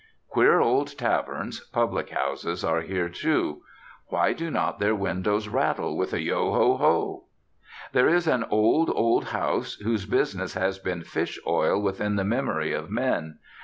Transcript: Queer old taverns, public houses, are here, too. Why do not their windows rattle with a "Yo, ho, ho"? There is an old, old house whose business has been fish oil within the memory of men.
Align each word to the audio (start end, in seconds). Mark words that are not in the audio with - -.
Queer 0.29 0.59
old 0.59 0.97
taverns, 0.97 1.59
public 1.59 2.09
houses, 2.09 2.63
are 2.65 2.81
here, 2.81 3.07
too. 3.07 3.61
Why 4.07 4.33
do 4.33 4.49
not 4.49 4.79
their 4.79 4.95
windows 4.95 5.47
rattle 5.47 5.95
with 5.95 6.11
a 6.11 6.21
"Yo, 6.23 6.51
ho, 6.53 6.77
ho"? 6.77 7.25
There 7.91 8.09
is 8.09 8.25
an 8.25 8.43
old, 8.49 8.89
old 8.95 9.25
house 9.25 9.75
whose 9.75 10.07
business 10.07 10.55
has 10.55 10.79
been 10.79 11.03
fish 11.03 11.39
oil 11.45 11.79
within 11.79 12.15
the 12.15 12.23
memory 12.25 12.73
of 12.73 12.89
men. 12.89 13.37